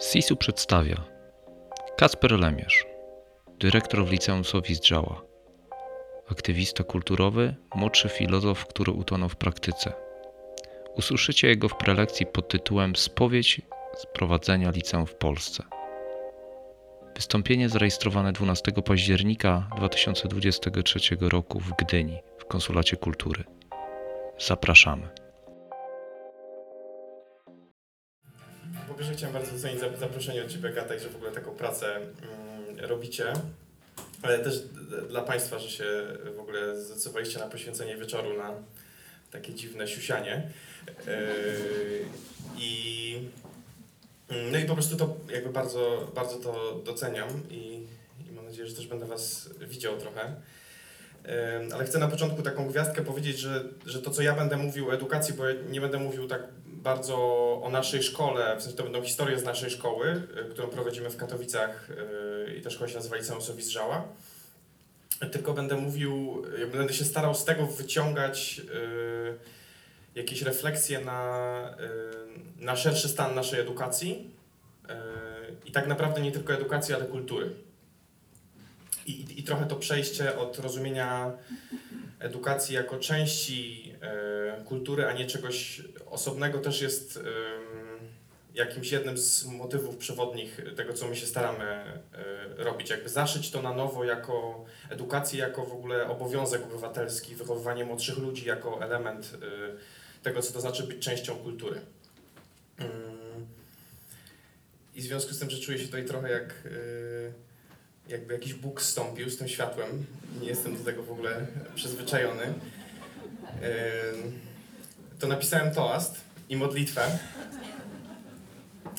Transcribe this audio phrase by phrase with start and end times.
[0.00, 1.04] SIS-u przedstawia
[1.96, 2.86] Kacper Lemierz,
[3.58, 5.22] dyrektor w liceum Sowizdrzała,
[6.30, 9.92] aktywista kulturowy, młodszy filozof, który utonął w praktyce.
[10.96, 13.60] Usłyszycie jego w prelekcji pod tytułem Spowiedź
[13.96, 15.64] z prowadzenia liceum w Polsce.
[17.16, 23.44] Wystąpienie zarejestrowane 12 października 2023 roku w Gdyni w Konsulacie Kultury.
[24.38, 25.29] Zapraszamy.
[29.00, 31.96] Pierwsze chciałem bardzo docenić zap- zaproszenie od Ciebie, Agata, i że w ogóle taką pracę
[31.96, 32.10] mm,
[32.78, 33.32] robicie,
[34.22, 34.62] ale też
[35.08, 35.84] dla Państwa, że się
[36.36, 38.52] w ogóle zdecydowaliście na poświęcenie wieczoru na
[39.30, 40.50] takie dziwne siusianie.
[41.06, 41.12] Yy,
[42.58, 43.28] I
[44.28, 47.86] mm, no i po prostu to jakby bardzo, bardzo to doceniam i,
[48.28, 50.20] i mam nadzieję, że też będę Was widział trochę.
[50.24, 54.88] Ym, Ale chcę na początku taką gwiazdkę powiedzieć, że, że to, co ja będę mówił
[54.88, 56.42] o edukacji, bo ja nie będę mówił tak
[56.82, 57.16] bardzo
[57.62, 61.16] o naszej szkole, w sensie to będą historie z naszej szkoły, y, którą prowadzimy w
[61.16, 64.08] Katowicach y, i szkoła się nazywa Liceum Sowizdrzała.
[65.32, 68.60] Tylko będę mówił, y, będę się starał z tego wyciągać
[70.14, 71.74] jakieś refleksje na,
[72.56, 74.30] na szerszy stan naszej edukacji
[75.64, 77.50] i tak naprawdę nie tylko edukacji, ale kultury.
[79.06, 81.32] I, i, I trochę to przejście od rozumienia
[82.20, 87.20] edukacji jako części e, kultury, a nie czegoś osobnego, też jest
[88.54, 92.04] jakimś jednym z motywów przewodnich tego, co my się staramy e,
[92.56, 92.90] robić.
[92.90, 98.46] Jakby zaszyć to na nowo jako edukację, jako w ogóle obowiązek obywatelski, wychowywanie młodszych ludzi
[98.46, 101.80] jako element e, tego, co to znaczy być częścią kultury.
[102.78, 103.46] Mm.
[104.94, 106.54] I w związku z tym, że czuję się tutaj trochę jak
[108.10, 110.06] jakby jakiś Bóg zstąpił z tym światłem.
[110.40, 112.54] Nie jestem do tego w ogóle przyzwyczajony.
[115.18, 117.18] To napisałem toast i modlitwę.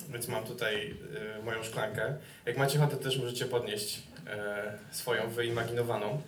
[0.10, 0.96] Więc mam tutaj
[1.40, 2.14] y, moją szklankę.
[2.46, 6.22] Jak macie ochotę, też możecie podnieść e, swoją wyimaginowaną.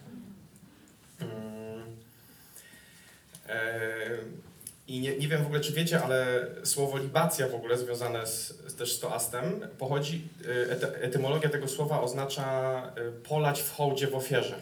[4.88, 8.54] I nie, nie wiem w ogóle, czy wiecie, ale słowo libacja w ogóle związane z,
[8.78, 14.16] też z toastem pochodzi, y, ety, etymologia tego słowa oznacza y, polać w hołdzie w
[14.16, 14.56] ofierze.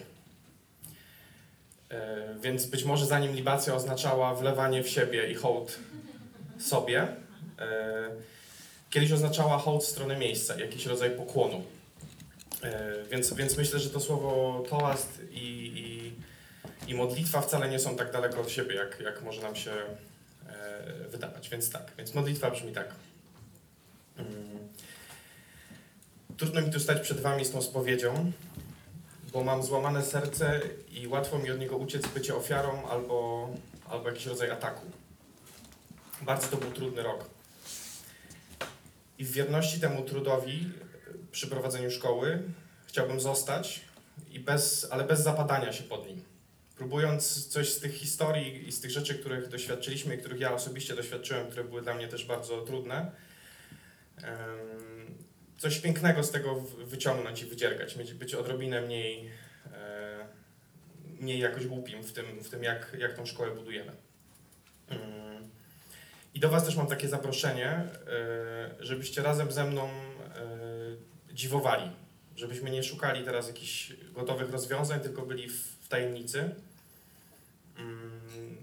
[1.92, 1.96] Y,
[2.40, 5.78] Więc być może zanim libacja oznaczała wlewanie w siebie i hołd
[6.58, 7.06] sobie,
[8.90, 11.62] kiedyś oznaczała hołd w stronę miejsca, jakiś rodzaj pokłonu.
[13.10, 16.12] Więc, więc myślę, że to słowo toast i, i,
[16.90, 19.70] i modlitwa wcale nie są tak daleko od siebie, jak, jak może nam się
[21.08, 21.48] wydawać.
[21.48, 22.94] Więc tak, więc modlitwa brzmi tak.
[24.16, 24.68] Mm.
[26.36, 28.32] Trudno mi tu stać przed wami z tą spowiedzią,
[29.32, 33.48] bo mam złamane serce i łatwo mi od niego uciec bycie ofiarą albo,
[33.88, 34.86] albo jakiś rodzaj ataku.
[36.22, 37.24] Bardzo to był trudny rok.
[39.18, 40.70] I w wierności temu trudowi
[41.06, 42.42] e, przy prowadzeniu szkoły
[42.86, 43.80] chciałbym zostać,
[44.30, 46.31] i bez, ale bez zapadania się pod nim
[46.76, 51.46] próbując coś z tych historii i z tych rzeczy, których doświadczyliśmy których ja osobiście doświadczyłem,
[51.46, 53.12] które były dla mnie też bardzo trudne,
[55.58, 59.30] coś pięknego z tego wyciągnąć i wydziergać, być odrobinę mniej,
[59.72, 60.26] e,
[61.20, 63.92] mniej jakoś głupim w tym, w tym jak, jak tą szkołę budujemy.
[64.88, 65.50] Mm.
[66.34, 67.90] I do Was też mam takie zaproszenie, e,
[68.80, 69.90] żebyście razem ze mną e,
[71.32, 71.90] dziwowali,
[72.36, 76.54] żebyśmy nie szukali teraz jakichś gotowych rozwiązań, tylko byli w, w tajemnicy.
[77.78, 78.56] Mm,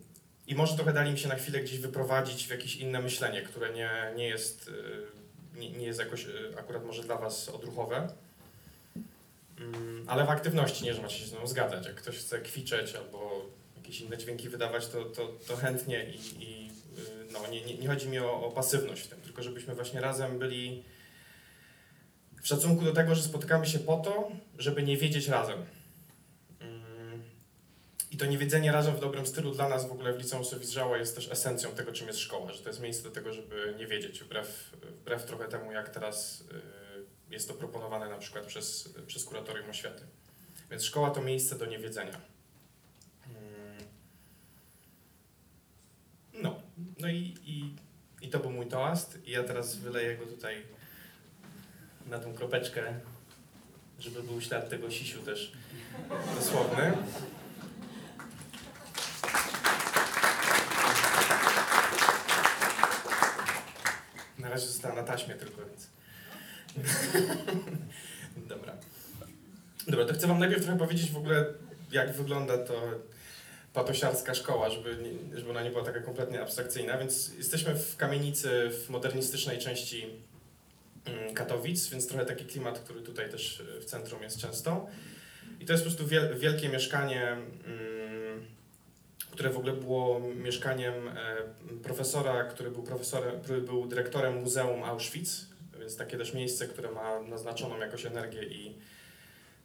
[0.47, 3.73] I może trochę dali mi się na chwilę gdzieś wyprowadzić w jakieś inne myślenie, które
[3.73, 8.13] nie, nie jest, y, nie, nie jest jakoś y, akurat może dla Was odruchowe.
[9.59, 11.85] Mm, Ale w aktywności, nie, że macie się z mną zgadzać.
[11.85, 13.45] Jak ktoś chce kwiczeć albo
[13.77, 17.87] jakieś inne dźwięki wydawać, to, to, to chętnie i, i y, no, nie, nie, nie
[17.87, 20.83] chodzi mi o, o pasywność w tym, tylko żebyśmy właśnie razem byli
[22.41, 25.65] w szacunku do tego, że spotykamy się po to, żeby nie wiedzieć razem.
[28.11, 31.15] I to niewiedzenie razem w dobrym stylu dla nas w ogóle w Liceum Sowizdrzała jest
[31.15, 34.23] też esencją tego, czym jest szkoła, że to jest miejsce do tego, żeby nie wiedzieć,
[34.23, 39.69] wbrew, wbrew trochę temu, jak teraz y, jest to proponowane na przykład przez, przez Kuratorium
[39.69, 40.03] Oświaty.
[40.71, 42.21] Więc szkoła to miejsce do niewiedzenia.
[43.27, 43.83] Mm.
[46.33, 46.61] No,
[46.99, 47.75] no i, i,
[48.21, 50.63] i to był mój toast i ja teraz wyleję go tutaj
[52.09, 52.93] na tą kropeczkę,
[53.99, 55.51] żeby był ślad tego sisiu też
[56.35, 56.93] dosłowny.
[64.37, 65.89] Na razie została na taśmie tylko, więc...
[68.49, 68.73] Dobra.
[69.87, 71.45] Dobra, to chcę wam najpierw trochę powiedzieć w ogóle,
[71.91, 72.81] jak wygląda to
[73.73, 74.97] patosiarska szkoła, żeby,
[75.33, 80.28] żeby ona nie była taka kompletnie abstrakcyjna, więc jesteśmy w kamienicy w modernistycznej części
[81.33, 84.87] Katowic, więc trochę taki klimat, który tutaj też e, w centrum jest często.
[85.59, 88.45] I to jest po prostu wiel, wielkie mieszkanie, mm,
[89.31, 91.13] które w ogóle było mieszkaniem e,
[91.83, 95.47] profesora, który był profesorem, który był dyrektorem Muzeum Auschwitz,
[95.79, 98.77] więc takie też miejsce, które ma naznaczoną jakoś energię i,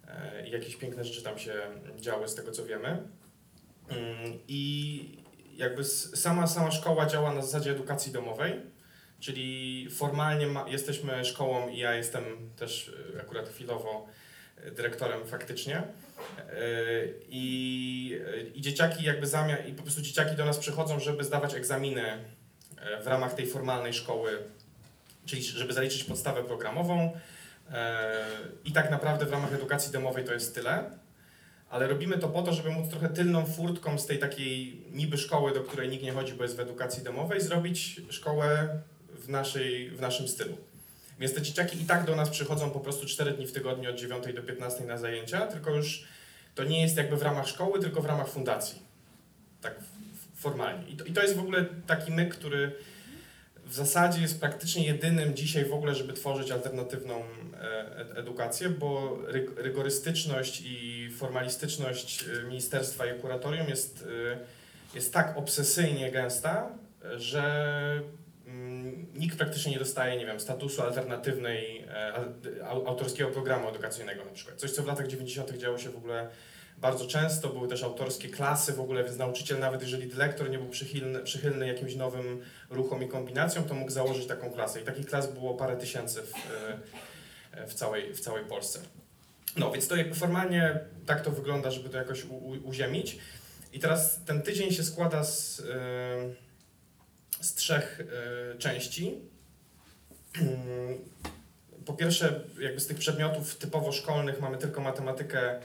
[0.09, 1.55] e, i jakieś piękne rzeczy tam się
[1.97, 2.89] działy, z tego co wiemy.
[3.89, 5.25] Mm, I
[5.57, 8.61] jakby sama, sama szkoła działa na zasadzie edukacji domowej,
[9.21, 12.25] czyli formalnie ma, jesteśmy szkołą i ja jestem
[12.57, 14.07] też e, akurat chwilowo
[14.57, 15.77] e, dyrektorem faktycznie.
[15.77, 15.83] E,
[17.29, 18.21] I,
[18.55, 22.03] I dzieciaki jakby zamiast, i po prostu dzieciaki do nas przychodzą, żeby zdawać egzaminy
[23.03, 24.39] w ramach tej formalnej szkoły,
[25.27, 27.13] czyli żeby zaliczyć podstawę programową.
[28.65, 30.91] I tak naprawdę w ramach edukacji domowej to jest tyle.
[31.71, 35.55] Ale robimy to po to, żeby móc trochę tylną furtką z tej takiej niby szkoły,
[35.55, 38.79] do której nikt nie chodzi, bo jest w edukacji domowej, zrobić szkołę
[39.25, 40.57] w, naszej, w naszym stylu.
[41.21, 43.97] Więc te dzieciaki i tak do nas przychodzą po prostu 4 dni w tygodniu od
[43.97, 46.05] 9 do 15 na zajęcia, tylko już
[46.55, 48.83] to nie jest jakby w ramach szkoły, tylko w ramach fundacji.
[49.61, 49.75] Tak
[50.35, 50.89] formalnie.
[50.89, 52.73] I to, I to jest w ogóle taki myk, który
[53.67, 59.19] w zasadzie jest praktycznie jedynym dzisiaj w ogóle, żeby tworzyć alternatywną e, ed- edukację, bo
[59.29, 64.39] ryg- rygorystyczność i formalistyczność e, ministerstwa i kuratorium jest, e,
[64.95, 66.69] jest tak obsesyjnie gęsta,
[67.17, 68.03] że
[69.37, 72.13] praktycznie nie dostaje, nie wiem, statusu alternatywnej e,
[72.63, 74.59] au- autorskiego programu edukacyjnego na przykład.
[74.59, 75.57] Coś, co w latach 90.
[75.57, 76.29] działo się w ogóle
[76.79, 80.69] bardzo często, były też autorskie klasy w ogóle, więc nauczyciel nawet jeżeli dyrektor nie był
[80.69, 82.41] przychylny, przychylny jakimś nowym
[82.71, 84.81] ruchom i kombinacjom, to mógł założyć taką klasę.
[84.81, 86.33] I takich klas było parę tysięcy w,
[87.53, 88.81] e, w, całej, w całej Polsce.
[89.57, 93.19] No, więc to jakby formalnie tak to wygląda, żeby to jakoś u, u, uziemić.
[93.73, 95.65] I teraz ten tydzień się składa z, e,
[97.45, 99.15] z trzech e, części.
[101.87, 105.61] Po pierwsze, jakby z tych przedmiotów typowo szkolnych mamy tylko matematykę,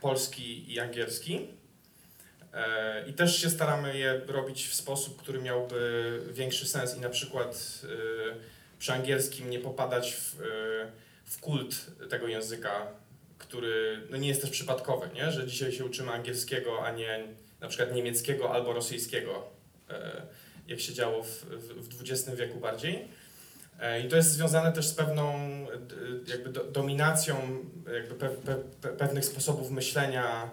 [0.00, 1.48] polski i angielski.
[2.52, 7.10] E, I też się staramy je robić w sposób, który miałby większy sens i na
[7.10, 7.88] przykład e,
[8.78, 10.36] przy angielskim nie popadać w,
[11.24, 12.86] w kult tego języka,
[13.38, 15.30] który no nie jest też przypadkowy, nie?
[15.30, 17.24] że dzisiaj się uczymy angielskiego, a nie
[17.60, 19.50] na przykład niemieckiego albo rosyjskiego,
[20.68, 21.44] jak się działo w,
[21.88, 23.08] w, XX wieku bardziej.
[23.80, 25.34] E, I to jest związane też z pewną
[25.80, 25.96] d-
[26.32, 27.64] jakby do, dominacją
[27.94, 30.50] jakby pe, pe, pe, pewnych sposobów myślenia.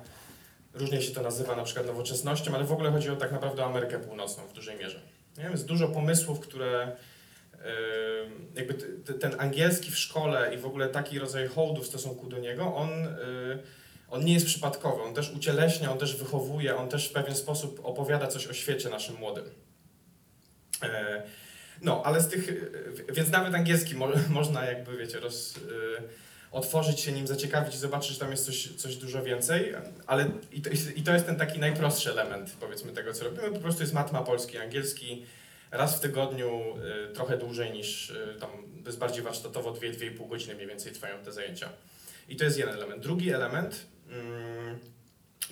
[0.73, 3.99] Różnie się to nazywa na przykład nowoczesnością, ale w ogóle chodzi o tak naprawdę Amerykę
[3.99, 5.01] Północną w dużej mierze.
[5.37, 5.43] Nie?
[5.43, 6.95] Jest dużo pomysłów, które e,
[8.55, 8.73] jakby
[9.13, 12.89] ten angielski w szkole i w ogóle taki rodzaj hołdu w stosunku do niego, on,
[12.89, 13.17] e,
[14.09, 15.01] on nie jest przypadkowy.
[15.01, 18.89] On też ucieleśnia, on też wychowuje, on też w pewien sposób opowiada coś o świecie
[18.89, 19.45] naszym młodym.
[21.81, 22.71] No, ale z tych,
[23.13, 25.61] więc nawet angielski mo, można jakby, wiecie, roz, y,
[26.51, 29.73] otworzyć się nim, zaciekawić i zobaczyć, że tam jest coś, coś dużo więcej,
[30.07, 33.51] ale i to, i to jest ten taki najprostszy element, powiedzmy, tego, co robimy.
[33.51, 35.25] Po prostu jest matma polski, angielski,
[35.71, 36.77] raz w tygodniu,
[37.09, 38.49] y, trochę dłużej niż y, tam,
[38.83, 41.69] to jest bardziej warsztatowo, 2-2,5 godziny mniej więcej trwają te zajęcia.
[42.29, 43.03] I to jest jeden element.
[43.03, 44.79] Drugi element mm,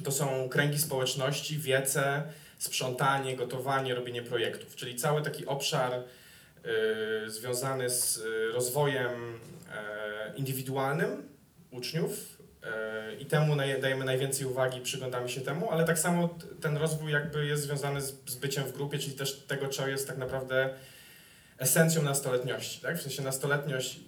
[0.04, 2.24] to są kręgi społeczności, wiece,
[2.60, 5.94] sprzątanie, gotowanie, robienie projektów, czyli cały taki obszar
[7.26, 9.40] y, związany z y, rozwojem
[9.76, 11.30] e, indywidualnym
[11.72, 16.30] uczniów e, i temu dajemy najwięcej uwagi, przyglądamy się temu, ale tak samo
[16.62, 20.18] ten rozwój jakby jest związany z, byciem w grupie, czyli też tego, co jest tak
[20.18, 20.74] naprawdę
[21.58, 22.98] esencją nastoletniości, tak?
[22.98, 24.00] W sensie nastoletniość,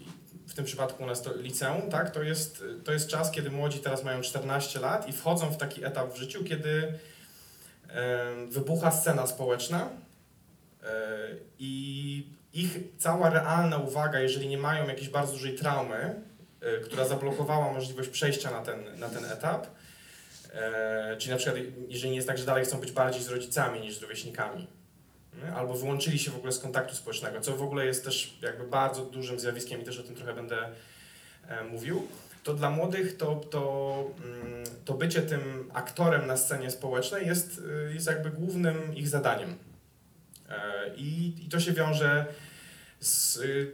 [0.47, 2.11] w tym przypadku nasto, liceum, tak?
[2.11, 5.85] To jest, to jest czas, kiedy młodzi teraz mają 14 lat i wchodzą w taki
[5.85, 6.93] etap w życiu, kiedy
[8.49, 9.89] wybucha scena społeczna
[10.83, 10.87] e,
[11.59, 16.21] i ich cała realna uwaga, jeżeli nie mają jakiejś bardzo dużej traumy,
[16.61, 19.67] e, która zablokowała możliwość przejścia na ten, na ten etap,
[20.53, 23.81] e, czyli na przykład jeżeli nie jest tak, że dalej chcą być bardziej z rodzicami
[23.81, 24.67] niż z rówieśnikami,
[25.55, 29.05] albo wyłączyli się w ogóle z kontaktu społecznego, co w ogóle jest też jakby bardzo
[29.05, 30.69] dużym zjawiskiem i też o tym trochę będę
[31.71, 32.07] mówił,
[32.43, 34.50] to dla młodych to, to, mm,
[34.91, 39.55] to bycie tym aktorem na scenie społecznej jest, y, jest jakby głównym ich zadaniem.
[40.49, 42.25] E, I, I to się wiąże
[42.99, 43.73] z y,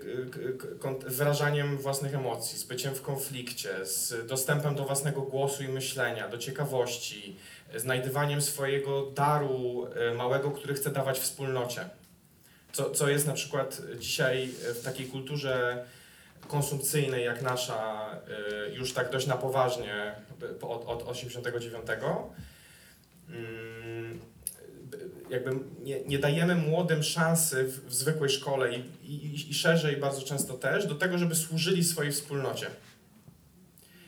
[1.07, 6.37] wyrażaniem własnych emocji, z byciem w konflikcie, z dostępem do własnego głosu i myślenia, do
[6.37, 7.37] ciekawości,
[7.75, 11.89] znajdywaniem swojego daru y, małego, który chce dawać wspólnocie.
[12.71, 14.49] Co, co jest na przykład dzisiaj
[14.81, 15.85] w takiej kulturze
[16.47, 18.09] konsumpcyjnej jak nasza,
[18.69, 20.15] y, już tak dość na poważnie
[20.59, 21.87] po- od, od 89.
[23.29, 24.19] Mm,
[25.29, 25.51] jakby
[25.83, 30.53] nie, nie dajemy młodym szansy w, w zwykłej szkole i, i, i szerzej bardzo często
[30.53, 32.67] też do tego, żeby służyli swojej wspólnocie.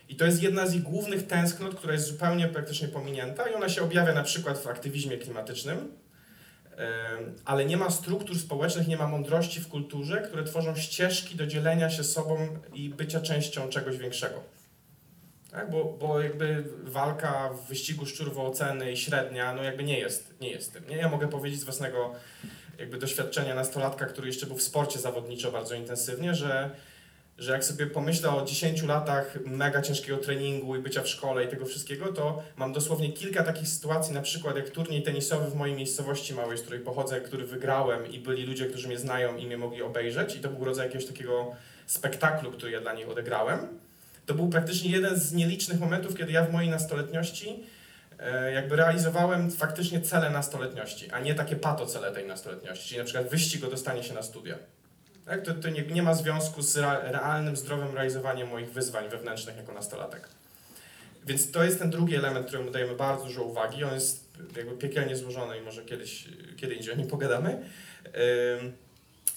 [0.10, 3.70] I to jest jedna z ich głównych tęsknot, która jest zupełnie praktycznie pominięta i ona
[3.70, 5.92] się objawia na przykład w aktywizmie klimatycznym,
[7.46, 11.90] ale nie ma struktur społecznych, nie ma mądrości w kulturze, które tworzą ścieżki do dzielenia
[11.90, 14.44] się sobą i bycia częścią czegoś większego.
[15.52, 15.72] Tak?
[15.72, 20.34] Bo, bo jakby walka w wyścigu szczurów o oceny i średnia, no jakby nie jest,
[20.42, 20.88] nie jest tym.
[20.90, 20.96] Nie?
[20.96, 22.16] Ja mogę powiedzieć z własnego
[22.80, 26.70] jakby doświadczenia nastolatka, który jeszcze był w sporcie zawodniczo bardzo intensywnie, że,
[27.40, 31.48] że jak sobie pomyślę o 10 latach mega ciężkiego treningu i bycia w szkole i
[31.48, 35.76] tego wszystkiego, to mam dosłownie kilka takich sytuacji, na przykład jak turniej tenisowy w mojej
[35.76, 39.58] miejscowości małej, z której pochodzę, który wygrałem i byli ludzie, którzy mnie znają i mnie
[39.58, 41.52] mogli obejrzeć i to był rodzaj jakiegoś takiego
[41.86, 43.68] spektaklu, który ja dla nich odegrałem.
[44.26, 47.64] To był praktycznie jeden z nielicznych momentów, kiedy ja w mojej nastoletniości
[48.20, 53.06] e, jakby realizowałem faktycznie cele nastoletniości, a nie takie pato cele tej nastoletniości, czyli na
[53.06, 54.56] przykład wyścig o dostanie się na studia.
[55.30, 55.42] Tak?
[55.42, 59.74] To, to nie, nie ma związku z rea- realnym, zdrowym realizowaniem moich wyzwań wewnętrznych jako
[59.74, 60.28] nastolatek.
[61.26, 63.84] Więc to jest ten drugi element, któremu dajemy bardzo dużo uwagi.
[63.84, 64.24] On jest
[64.58, 66.26] jakby piekielnie złożony i może kiedyś,
[66.58, 67.64] kiedy indziej o nim pogadamy.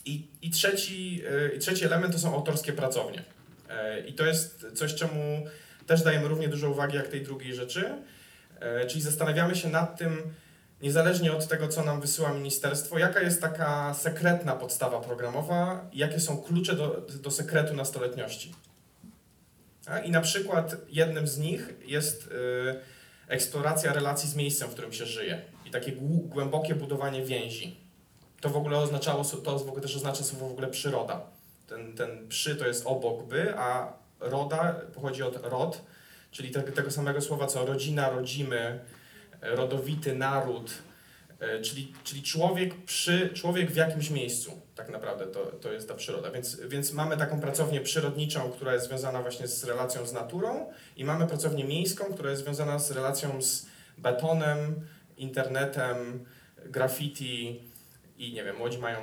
[0.04, 1.22] I, i, trzeci,
[1.52, 3.22] y, I trzeci element to są autorskie pracownie.
[3.70, 5.46] E, I to jest coś, czemu
[5.86, 7.94] też dajemy równie dużo uwagi jak tej drugiej rzeczy.
[8.60, 10.34] E, Czyli zastanawiamy się nad tym,
[10.82, 16.42] niezależnie od tego, co nam wysyła ministerstwo, jaka jest taka sekretna podstawa programowa, jakie są
[16.42, 18.54] klucze do, do sekretu nastoletniości.
[19.86, 22.30] A, I na przykład jednym z nich jest y,
[23.28, 25.92] eksploracja relacji z miejscem, w którym się żyje i takie
[26.24, 27.76] głębokie budowanie więzi.
[28.40, 31.20] To w ogóle oznaczało, to w ogóle też oznacza słowo w ogóle przyroda.
[31.68, 35.82] Ten, ten przy to jest obok by, a roda pochodzi od rod,
[36.30, 38.80] czyli tego, samego słowa co rodzina, rodzimy,
[39.42, 40.72] rodowity, naród,
[41.40, 45.94] e, czyli, czyli człowiek, przy, człowiek w jakimś miejscu, tak naprawdę to, to jest ta
[45.94, 46.30] przyroda.
[46.30, 51.04] Więc, więc mamy taką pracownię przyrodniczą, która jest związana właśnie z relacją z naturą i
[51.04, 53.66] mamy pracownię miejską, która jest związana z relacją z
[53.98, 54.80] betonem,
[55.16, 56.24] internetem,
[56.66, 57.60] graffiti,
[58.22, 59.00] i nie wiem, młodzi mają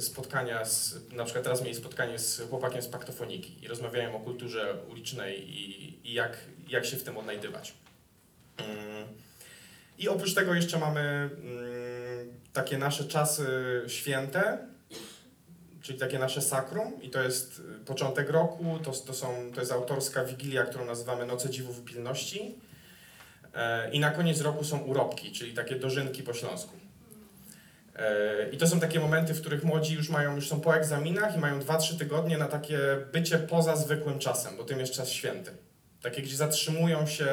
[0.00, 4.76] spotkania, z, na przykład teraz mieli spotkanie z chłopakiem z paktofoniki i rozmawiają o kulturze
[4.90, 6.36] ulicznej i, i jak,
[6.68, 7.74] jak się w tym odnajdywać.
[8.56, 9.23] Mm.
[9.98, 11.30] I oprócz tego jeszcze mamy mm,
[12.52, 13.46] takie nasze czasy
[13.86, 14.58] święte,
[15.82, 20.24] czyli takie nasze sakrum i to jest początek roku, to, to, są, to jest autorska
[20.24, 22.58] wigilia, którą nazywamy Noce Dziwów i Pilności
[23.54, 26.76] E, i na koniec roku są urobki, czyli takie dożynki po śląsku.
[27.96, 31.36] E, I to są takie momenty, w których młodzi już mają, już są po egzaminach
[31.36, 32.78] i mają 2-3 tygodnie na takie
[33.12, 35.50] bycie poza zwykłym czasem, bo tym jest czas święty.
[36.02, 37.28] Takie, gdzie zatrzymują się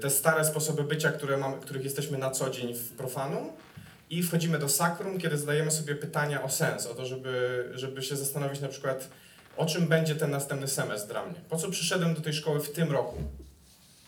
[0.00, 3.52] te stare sposoby bycia, które mamy, których jesteśmy na co dzień w profanum
[4.10, 8.16] i wchodzimy do sakrum, kiedy zadajemy sobie pytania o sens, o to, żeby, żeby się
[8.16, 9.08] zastanowić na przykład,
[9.56, 11.40] o czym będzie ten następny semestr dla mnie.
[11.48, 13.16] Po co przyszedłem do tej szkoły w tym roku?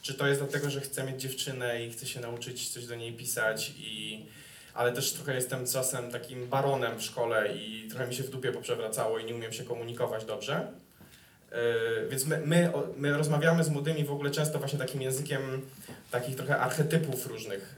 [0.03, 3.13] Czy to jest dlatego, że chcę mieć dziewczynę i chcę się nauczyć coś do niej
[3.13, 4.27] pisać i
[4.75, 8.53] ale też trochę jestem czasem takim baronem w szkole i trochę mi się w dupie
[8.53, 10.73] poprzewracało i nie umiem się komunikować dobrze.
[11.55, 15.63] Yy, Więc my, my, my rozmawiamy z młodymi w ogóle często właśnie takim językiem
[16.11, 17.77] takich trochę archetypów różnych,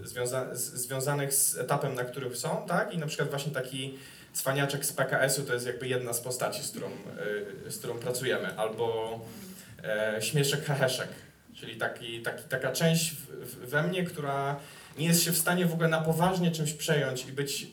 [0.00, 2.94] yy, związa związanych z etapem, na którym są, tak?
[2.94, 3.98] I na przykład właśnie taki
[4.32, 6.90] cwaniaczek z PKS-u to jest jakby jedna z postaci, z którą,
[7.64, 9.20] yy, z którą pracujemy, albo
[9.84, 11.08] e, śmieszek heheszek,
[11.54, 13.14] czyli taki, taki, taka część
[13.62, 14.56] we mnie, która
[14.98, 17.66] nie jest się w stanie w ogóle na poważnie czymś przejąć i być,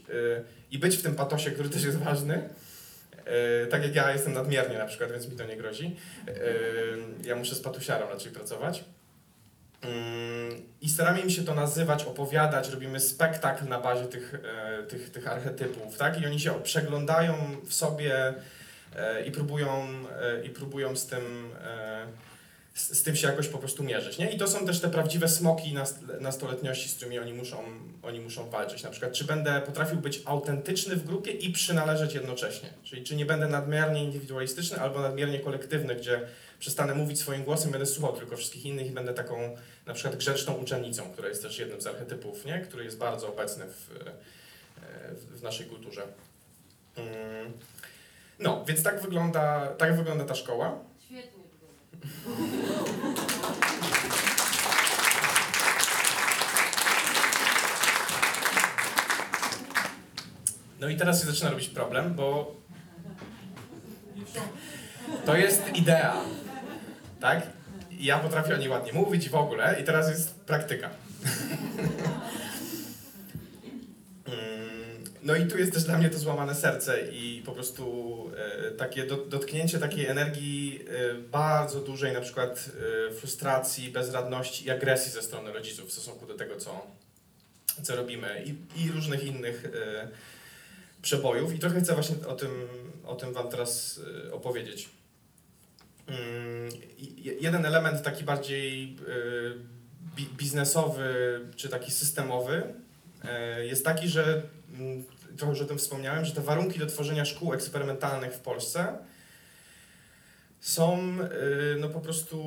[0.72, 2.50] i być w tym patosie, który też jest ważny.
[3.27, 5.96] Y, tak jak ja jestem nadmiernie na przykład, więc mi to nie grozi.
[6.27, 6.34] Y,
[7.24, 8.84] ja muszę z patusiarą raczej pracować.
[9.86, 15.10] Ym, I staramy mi się to nazywać, opowiadać, robimy spektakl na bazie tych, e, tych,
[15.10, 16.22] tych archetypów, tak?
[16.22, 18.34] I oni się przeglądają w sobie
[18.96, 19.88] e, i próbują,
[20.22, 22.08] e, i próbują z tym e,
[22.74, 24.18] z, z tym się jakoś po prostu mierzyć.
[24.18, 24.32] Nie?
[24.32, 27.63] I to są też te prawdziwe smoki nast- nastoletniości, z którymi oni muszą,
[28.03, 28.84] oni muszą walczyć.
[28.84, 32.70] Na przykład, czy będę potrafił być autentyczny w grupie i przynależeć jednocześnie.
[32.84, 36.22] Czyli czy nie będę nadmiernie indywidualistyczny albo nadmiernie kolektywny, gdzie
[36.60, 40.53] przestanę mówić swoim głosem, będę słuchał tylko wszystkich innych i będę taką na przykład grzeczną
[40.53, 42.60] uczennicą, która jest też jednym z archetypów, nie?
[42.60, 46.01] który jest bardzo obecny w, e, w naszej kulturze.
[46.96, 47.53] Mm.
[48.39, 50.80] No, więc tak wygląda, tak wygląda ta szkoła.
[60.79, 62.55] No i teraz się zaczyna robić problem, bo
[65.25, 66.15] to jest idea,
[67.19, 67.48] tak?
[67.91, 70.89] Ja potrafię o niej ładnie mówić w ogóle, i teraz jest praktyka.
[75.24, 77.86] No i tu jest też dla mnie to złamane serce i po prostu
[78.38, 82.70] e, takie do, dotknięcie takiej energii e, bardzo dużej na przykład
[83.10, 86.88] e, frustracji, bezradności i agresji ze strony rodziców w stosunku do tego, co,
[87.84, 89.63] co robimy i, i różnych innych
[91.01, 92.51] przebojów i trochę chcę właśnie o tym,
[93.06, 94.01] o tym Wam teraz
[94.32, 94.89] opowiedzieć.
[96.08, 96.70] Mm,
[97.42, 98.98] Jeden element taki bardziej
[100.15, 102.63] bi- biznesowy czy taki systemowy
[103.62, 104.42] jest taki, że
[104.80, 105.03] mm,
[105.37, 108.97] trochę już o tym wspomniałem, że te warunki do tworzenia szkół eksperymentalnych w Polsce
[110.59, 111.17] są
[111.73, 112.43] y, no po prostu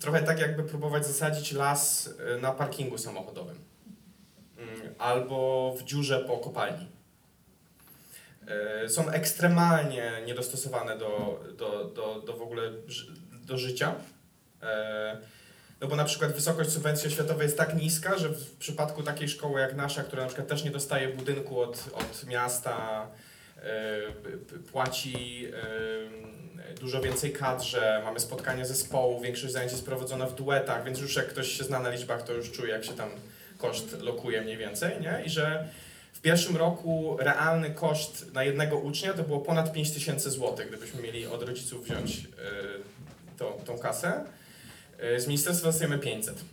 [0.00, 3.70] trochę tak jakby próbować zasadzić las y, na parkingu samochodowym
[4.60, 6.86] Mm, albo w dziurze po kopalni.
[8.84, 12.62] Y, Są ekstremalnie niedostosowane do, do, do, do w ogóle
[13.32, 13.94] do życia.
[15.80, 19.60] No bo na przykład wysokość subwencji oświatowej jest tak niska, że w przypadku takiej szkoły
[19.60, 23.06] jak nasza, która na przykład też nie dostaje budynku od, od miasta,
[24.22, 25.46] p- płaci
[26.74, 31.16] e, dużo więcej kadrze, mamy spotkania zespołu, większość zajęć jest prowadzona w duetach, więc już
[31.16, 33.10] jak ktoś się zna na liczbach, to już czuje jak się tam
[33.58, 35.22] koszt lokuje mniej więcej, nie?
[35.26, 35.68] I że
[36.12, 41.02] w pierwszym roku realny koszt na jednego ucznia to było ponad 5 tysięcy złotych, gdybyśmy
[41.02, 42.22] mieli od rodziców wziąć e,
[43.38, 44.24] tą, tą kasę.
[45.00, 46.44] E, Z ministerstwa dostajemy 500.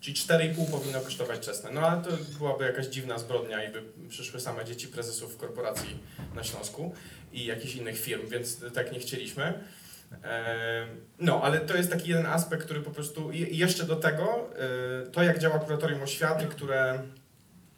[0.00, 1.70] Czyli 4,5 powinno kosztować czesne.
[1.70, 5.98] No ale to byłaby jakaś dziwna zbrodnia i by przyszły same dzieci prezesów korporacji
[6.34, 6.94] na Śląsku
[7.32, 9.64] i jakichś innych firm, więc tak nie chcieliśmy.
[10.24, 10.86] E,
[11.18, 13.32] No, ale to jest taki jeden aspekt, który po prostu.
[13.32, 14.50] I jeszcze do tego,
[15.02, 17.02] e, to jak działa kuratorium oświaty, które,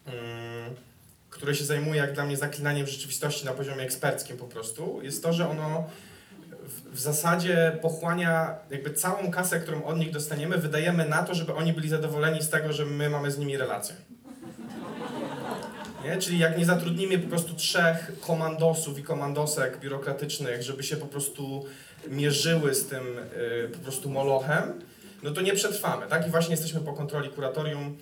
[0.06, 0.74] mm,
[1.30, 5.32] które się zajmuje, jak dla mnie, zaklinaniem rzeczywistości na poziomie eksperckim po prostu, jest to,
[5.32, 5.90] że ono
[6.92, 11.72] w, zasadzie pochłania jakby całą kasę, którą od nich dostaniemy, wydajemy na to, żeby oni
[11.72, 13.94] byli zadowoleni z tego, że my mamy z nimi relację.
[16.04, 16.16] Nie?
[16.16, 21.64] Czyli jak nie zatrudnimy po prostu trzech komandosów i komandosek biurokratycznych, żeby się po prostu
[22.08, 23.04] mierzyły z tym
[23.64, 24.80] y, po prostu molochem,
[25.22, 26.26] no to nie przetrwamy, tak?
[26.26, 27.96] I właśnie jesteśmy po kontroli kuratorium.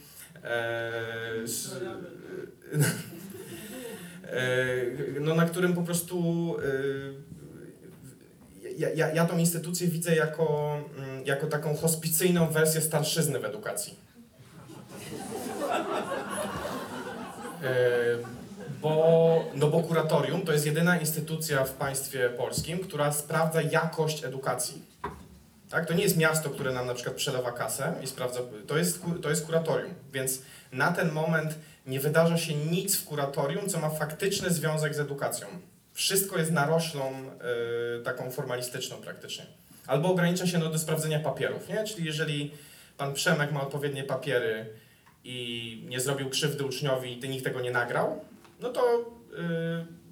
[0.45, 0.91] E,
[1.45, 1.73] z,
[4.27, 4.41] e,
[5.21, 7.32] no, na którym po prostu e,
[8.89, 13.99] ja, ja, tą instytucję widzę jako, mm, jako taką hospicyjną wersję starszyzny w edukacji.
[17.63, 18.43] E,
[18.83, 24.83] Bo, no bo kuratorium to jest jedyna instytucja w państwie polskim, która sprawdza jakość edukacji.
[25.71, 25.87] Tak?
[25.87, 29.31] To nie jest miasto, które nam na przykład przelewa kasę i sprawdza, to jest, to
[29.31, 30.39] jest kuratorium, więc
[30.73, 31.55] na ten moment
[31.87, 35.47] nie wydarza się nic w kuratorium, co ma faktyczny związek z edukacją.
[35.93, 37.13] Wszystko jest naroślą
[38.01, 39.47] y, taką formalistyczną praktycznie.
[39.87, 41.85] Albo ogranicza się no, do sprawdzenia papierów, nie?
[41.85, 42.51] Czyli jeżeli
[42.97, 44.67] pan Przemek ma odpowiednie papiery
[45.25, 48.25] i nie zrobił krzywdy uczniowi i nikt tego nie nagrał,
[48.61, 49.03] no to y,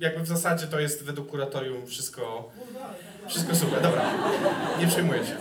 [0.01, 2.51] jakby w zasadzie to jest według kuratorium wszystko,
[3.29, 3.83] wszystko super.
[3.83, 4.13] Dobra,
[4.81, 5.37] nie przejmuję się.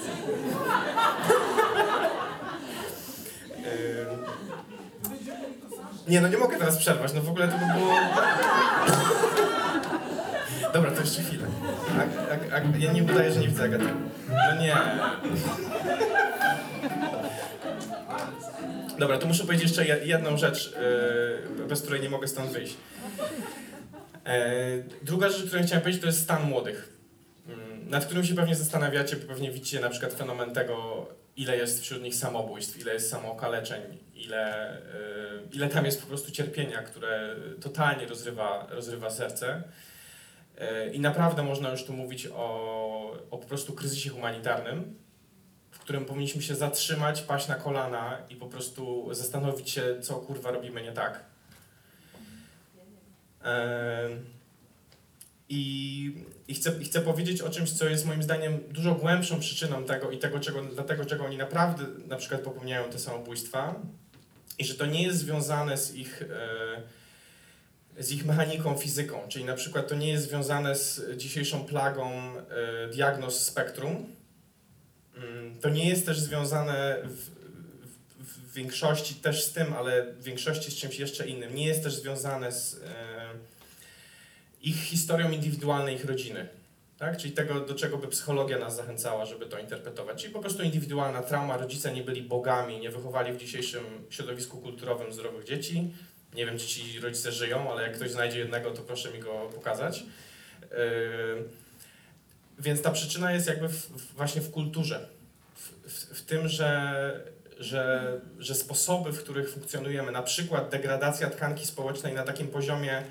[3.56, 4.20] Ym,
[6.10, 7.94] Nie, no nie mogę teraz przerwać, no w ogóle to by było...
[10.74, 11.48] Dobra, to jeszcze chwilę.
[11.98, 13.86] A, a, a, ja nie udaję, że nie widzę Agaty.
[14.30, 14.76] No nie.
[19.00, 20.74] Dobra, to muszę powiedzieć jeszcze je- jedną rzecz,
[21.60, 22.76] yy, bez której nie mogę stąd wyjść.
[24.26, 24.60] E,
[25.02, 26.90] druga rzecz, którą chciałem powiedzieć, to jest stan młodych,
[27.48, 31.82] mm, nad którym się pewnie zastanawiacie, bo pewnie widzicie na przykład fenomen tego, ile jest
[31.82, 33.82] wśród nich samobójstw, ile jest samookaleczeń,
[34.16, 34.82] ile, y,
[35.54, 39.64] ile tam jest po prostu cierpienia, które totalnie rozrywa, rozrywa serce.
[40.60, 44.96] Y, I naprawdę można już tu mówić o, o po prostu kryzysie humanitarnym,
[45.72, 50.52] w którym powinniśmy się zatrzymać, paść na kolana i po prostu zastanowić się, co kurwa
[50.52, 51.24] robimy nie tak.
[53.44, 54.26] Em,
[55.50, 59.84] I, i, chcę, I chcę powiedzieć o czymś, co jest moim zdaniem dużo głębszą przyczyną
[59.84, 63.76] tego i tego, czego, dlatego, czego oni naprawdę na przykład popełniają te samobójstwa.
[64.60, 66.82] I że to nie jest związane z ich, e,
[68.00, 69.22] z ich mechaniką, fizyką.
[69.28, 74.16] Czyli na przykład to nie jest związane z dzisiejszą plagą e, diagnoz spektrum.
[75.18, 77.30] Mm, To nie jest też związane w,
[78.20, 81.56] w, w większości też z tym, ale w większości z czymś jeszcze innym.
[81.56, 82.80] Nie jest też związane z e,
[84.62, 86.48] ich historią indywidualnej ich rodziny.
[86.98, 87.18] Tak?
[87.18, 90.22] Czyli tego, do czego by psychologia nas zachęcała, żeby to interpretować.
[90.22, 91.58] Czyli po prostu indywidualna trauma.
[91.58, 95.94] Rodzice nie byli bogami, nie wychowali w dzisiejszym środowisku kulturowym zdrowych dzieci.
[96.34, 99.50] Nie wiem, czy ci rodzice żyją, ale jak ktoś znajdzie jednego, to proszę mi go
[99.56, 100.04] pokazać.
[100.62, 100.70] Yy,
[102.60, 105.10] więc ta przyczyna jest jakby w, właśnie w kulturze.
[105.56, 107.24] W, w, w tym, że,
[107.60, 113.04] że, że sposoby, w których funkcjonujemy, na przykład degradacja tkanki społecznej na takim poziomie,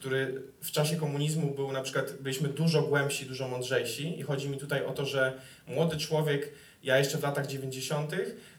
[0.00, 4.58] który w czasie komunizmu był na przykład, byliśmy dużo głębsi, dużo mądrzejsi i chodzi mi
[4.58, 8.12] tutaj o to, że młody człowiek, ja jeszcze w latach 90.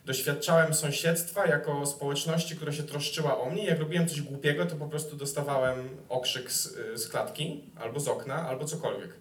[0.05, 3.65] doświadczałem sąsiedztwa jako społeczności, która się troszczyła o mnie.
[3.65, 8.47] Jak robiłem coś głupiego, to po prostu dostawałem okrzyk z, z klatki, albo z okna,
[8.47, 9.13] albo cokolwiek.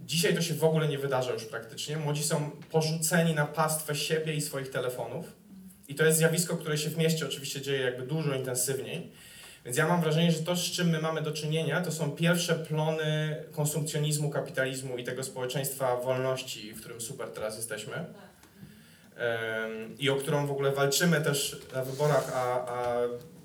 [0.00, 1.96] Dzisiaj to się w ogóle nie wydarza już praktycznie.
[1.96, 5.26] Młodzi są porzuceni na pastwę siebie i swoich telefonów.
[5.88, 9.12] I to jest zjawisko, które się w mieście oczywiście dzieje jakby dużo intensywniej.
[9.64, 12.54] Więc ja mam wrażenie, że to, z czym my mamy do czynienia, to są pierwsze
[12.54, 18.04] plony konsumpcjonizmu, kapitalizmu i tego społeczeństwa wolności, w którym super teraz jesteśmy.
[19.98, 22.96] I o którą w ogóle walczymy też na wyborach, a, a,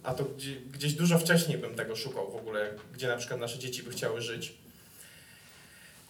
[0.04, 3.60] a to gdzie, gdzieś dużo wcześniej bym tego szukał w ogóle, gdzie na przykład nasze
[3.60, 4.54] dzieci by chciały żyć.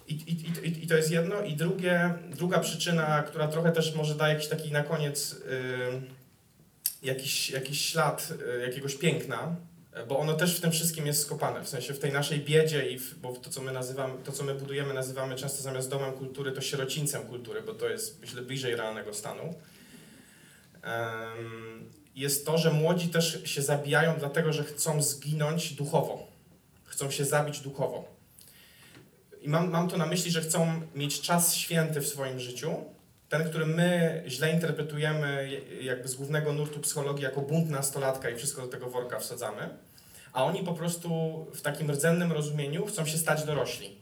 [0.08, 1.42] I, i, i, I to jest jedno.
[1.42, 5.36] I drugie, druga przyczyna, która trochę też może da jakiś taki na koniec
[5.92, 6.06] ym,
[7.04, 9.56] jakiś, jakiś ślad y, jakiegoś piękna,
[10.06, 13.00] bo ono też w tym wszystkim jest skopane, w sensie w tej naszej biedzie i
[13.00, 16.52] w, bo to co my nazywamy, to co my budujemy nazywamy często zamiast domem kultury
[16.52, 19.54] to sierocińcem kultury, bo to jest myślę bliżej realnego stanu.
[22.16, 26.28] Jest to, że młodzi też się zabijają dlatego, że chcą zginąć duchowo.
[26.86, 28.20] Chcą się zabić duchowo.
[29.42, 32.76] I mam, mam to na myśli, że chcą mieć czas święty w swoim życiu,
[33.30, 35.50] ten, który my źle interpretujemy
[35.82, 39.70] jakby z głównego nurtu psychologii jako bunt nastolatka i wszystko do tego worka wsadzamy,
[40.34, 41.10] a oni po prostu
[41.54, 44.02] w takim rdzennym rozumieniu chcą się stać dorośli.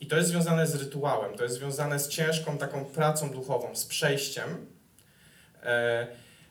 [0.00, 3.84] I to jest związane z rytuałem, to jest związane z ciężką taką pracą duchową, z
[3.84, 4.66] przejściem.
[5.62, 6.06] E,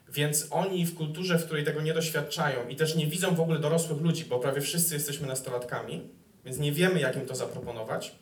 [0.09, 3.59] więc oni w kulturze, w której tego nie doświadczają i też nie widzą w ogóle
[3.59, 6.09] dorosłych ludzi, bo prawie wszyscy jesteśmy nastolatkami,
[6.45, 8.15] więc nie wiemy, jak im to zaproponować.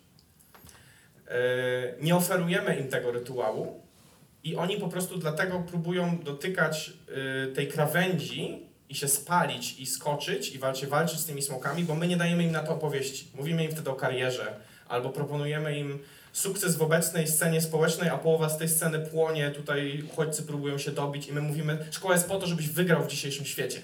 [1.27, 3.81] E, Nie oferujemy im tego rytuału
[4.43, 6.93] i oni po prostu dlatego próbują dotykać
[7.43, 11.95] e, tej krawędzi i się spalić i skoczyć i walczyć, walczyć z tymi smokami, bo
[11.95, 13.27] my nie dajemy im na to opowieści.
[13.35, 15.99] Mówimy im wtedy o karierze albo proponujemy im
[16.33, 20.91] sukces w obecnej scenie społecznej, a połowa z tej sceny płonie, tutaj uchodźcy próbują się
[20.91, 23.81] dobić i my mówimy, szkoła jest po to, żebyś wygrał w dzisiejszym świecie.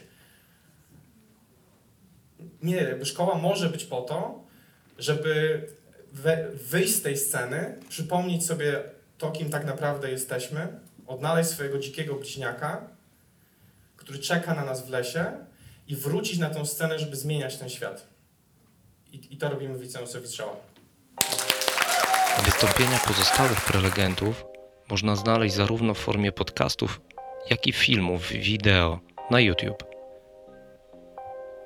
[2.63, 4.43] Nie, jakby szkoła może być po to,
[4.97, 5.61] żeby
[6.11, 8.83] we, wyjść z tej sceny, przypomnieć sobie
[9.17, 10.67] to, kim tak naprawdę jesteśmy,
[11.07, 12.87] odnaleźć swojego dzikiego bliźniaka,
[14.01, 15.25] który czeka na nas w lesie
[15.87, 18.07] i wrócić na tą scenę, żeby zmieniać ten świat.
[19.11, 20.55] I, i to robimy w Liceum Sowietrzała.
[22.45, 24.45] Wystąpienia pozostałych prelegentów
[24.89, 27.01] można znaleźć zarówno w formie podcastów,
[27.49, 28.99] jak i filmów wideo
[29.31, 29.83] na YouTube.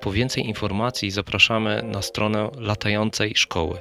[0.00, 3.80] Po więcej informacji zapraszamy na stronę latającej szkoły.